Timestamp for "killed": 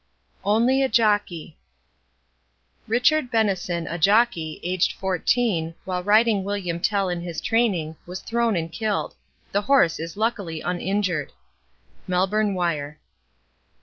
8.71-9.13